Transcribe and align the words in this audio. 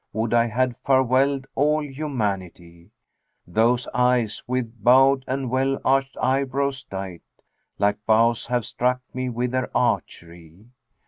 * 0.11 0.13
Would 0.13 0.33
I 0.33 0.47
had 0.47 0.81
farewelled 0.83 1.45
all 1.53 1.83
humanity: 1.83 2.89
Those 3.45 3.87
eyes, 3.93 4.41
with 4.47 4.83
bowed 4.83 5.23
and 5.27 5.51
well 5.51 5.79
arched 5.85 6.15
eyebrows[FN#386] 6.17 6.89
dight, 6.89 7.21
* 7.55 7.77
Like 7.77 8.03
bows 8.07 8.47
have 8.47 8.65
struck 8.65 9.01
me 9.13 9.29
with 9.29 9.51
their 9.51 9.69
archery." 9.77 10.65